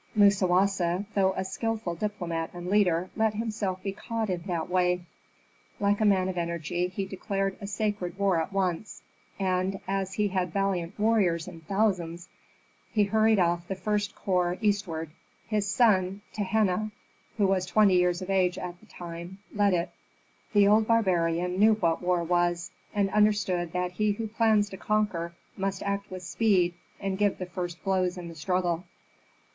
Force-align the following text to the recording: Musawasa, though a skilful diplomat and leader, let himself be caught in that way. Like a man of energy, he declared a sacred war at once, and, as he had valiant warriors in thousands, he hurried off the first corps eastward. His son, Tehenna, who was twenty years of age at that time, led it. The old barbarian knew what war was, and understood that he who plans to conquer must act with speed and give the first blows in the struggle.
Musawasa, 0.15 1.05
though 1.13 1.33
a 1.33 1.45
skilful 1.45 1.93
diplomat 1.93 2.49
and 2.55 2.71
leader, 2.71 3.11
let 3.15 3.35
himself 3.35 3.83
be 3.83 3.91
caught 3.91 4.31
in 4.31 4.41
that 4.47 4.67
way. 4.67 5.05
Like 5.79 6.01
a 6.01 6.05
man 6.05 6.27
of 6.27 6.39
energy, 6.39 6.87
he 6.87 7.05
declared 7.05 7.55
a 7.61 7.67
sacred 7.67 8.17
war 8.17 8.41
at 8.41 8.51
once, 8.51 9.03
and, 9.37 9.79
as 9.87 10.13
he 10.15 10.29
had 10.29 10.51
valiant 10.51 10.97
warriors 10.97 11.47
in 11.47 11.61
thousands, 11.61 12.29
he 12.91 13.03
hurried 13.03 13.37
off 13.37 13.67
the 13.67 13.75
first 13.75 14.15
corps 14.15 14.57
eastward. 14.59 15.11
His 15.47 15.67
son, 15.69 16.21
Tehenna, 16.33 16.89
who 17.37 17.45
was 17.45 17.67
twenty 17.67 17.93
years 17.95 18.23
of 18.23 18.29
age 18.31 18.57
at 18.57 18.79
that 18.79 18.89
time, 18.89 19.37
led 19.53 19.75
it. 19.75 19.91
The 20.53 20.67
old 20.67 20.87
barbarian 20.87 21.59
knew 21.59 21.75
what 21.75 22.01
war 22.01 22.23
was, 22.23 22.71
and 22.91 23.11
understood 23.11 23.71
that 23.73 23.91
he 23.91 24.13
who 24.13 24.27
plans 24.27 24.67
to 24.69 24.77
conquer 24.77 25.33
must 25.55 25.83
act 25.83 26.09
with 26.09 26.23
speed 26.23 26.73
and 26.99 27.19
give 27.19 27.37
the 27.37 27.45
first 27.45 27.83
blows 27.83 28.17
in 28.17 28.29
the 28.29 28.33
struggle. 28.35 28.85